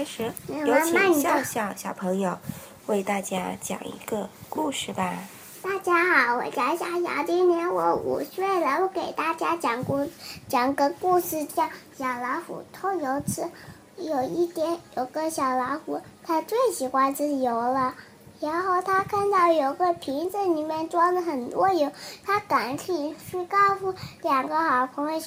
[0.00, 2.38] 开始，有请笑笑小朋友
[2.86, 5.12] 为大家讲一个故事吧。
[5.62, 8.80] 大家好，我叫笑笑，今年我五岁了。
[8.80, 10.08] 我给大家讲故
[10.48, 11.64] 讲个故事，叫
[11.98, 13.42] 《小老虎偷油吃》。
[13.98, 17.94] 有一天，有个小老虎，它最喜欢吃油了。
[18.40, 21.92] 然后他看到有个瓶子，里面装了很多油，
[22.24, 25.22] 他赶紧去告诉两个好朋友。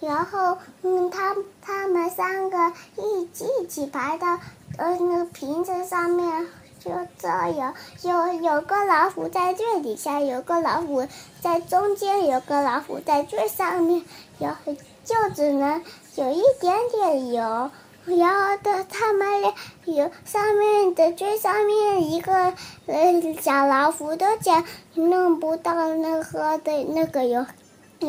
[0.00, 4.38] 然后，嗯，他他三个一一起爬到
[4.78, 6.46] 呃那个瓶子上面，
[6.78, 11.06] 就这样，有有个老虎在最底下，有个老虎
[11.40, 14.02] 在中间，有个老虎在最上面，
[14.38, 14.48] 有
[15.04, 15.82] 就只能
[16.16, 17.70] 有一点点油。
[18.04, 19.28] 然后的他们
[19.84, 22.52] 有上面的最上面一个
[22.86, 24.64] 呃小老虎都讲
[24.94, 27.46] 弄不到那个的那个油。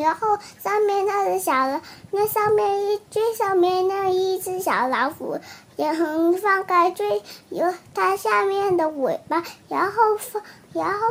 [0.00, 1.80] 然后上面那只小了，
[2.10, 5.38] 那上面一最上面那一只小老虎，
[5.76, 11.06] 也很放开最有它下面的尾巴，然后放，然后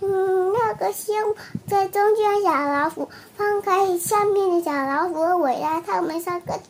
[0.00, 1.16] 嗯那个先
[1.66, 6.60] 在中间小老虎放开下面的小老虎尾巴，它们三个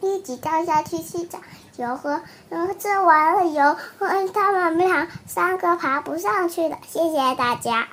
[0.00, 1.38] 一起掉下去去找
[1.76, 6.78] 油喝，然后吃完了油，嗯，他们俩三个爬不上去了。
[6.88, 7.88] 谢谢大家。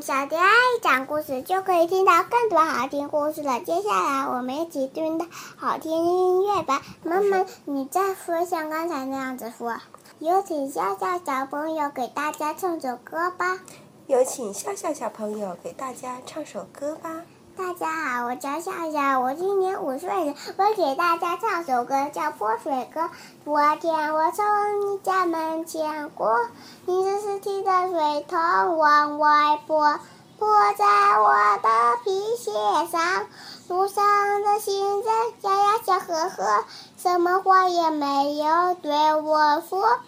[0.00, 3.58] 小迪阿姨讲故事就可以听到更多好听故事了。
[3.60, 6.82] 接下来我们一起听到好听音乐吧。
[7.02, 9.76] 妈妈，你再说像刚才那样子说。
[10.20, 13.58] 有请笑笑小朋友给大家唱首歌吧。
[14.06, 17.22] 有请笑笑小朋友给大家唱首歌吧。
[17.58, 20.34] 大家好，我叫笑笑，我今年五岁了。
[20.58, 23.00] 我给大家唱首歌，叫《泼水歌》。
[23.44, 24.44] 昨天我从
[24.92, 26.38] 你家门前过，
[26.86, 29.98] 你只是提着水桶往外泼，
[30.38, 30.48] 泼
[30.78, 30.84] 在
[31.18, 31.68] 我的
[32.04, 32.52] 皮鞋
[32.92, 33.26] 上。
[33.66, 34.04] 路上
[34.44, 36.64] 的行人呀呀笑呵呵，
[36.96, 39.98] 什么话也没有对我说。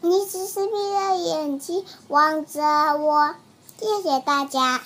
[0.00, 2.62] 你只是闭着眼睛望着
[2.96, 3.34] 我。
[3.78, 4.80] 谢谢大家。